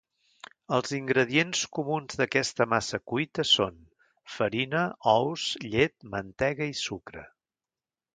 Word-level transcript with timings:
Els 0.75 0.93
ingredients 0.97 1.59
comuns 1.77 2.17
d'aquesta 2.21 2.65
massa 2.71 2.99
cuita 3.11 3.45
són: 3.49 3.77
farina, 4.37 4.81
ous, 5.13 5.45
llet, 5.75 5.95
mantega 6.15 6.71
i 6.73 6.79
sucre. 6.81 7.27